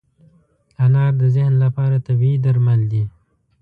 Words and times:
انار 0.85 1.11
د 1.21 1.23
ذهن 1.35 1.53
لپاره 1.63 1.97
طبیعي 2.07 2.37
درمل 2.45 2.81
دی. 2.91 3.03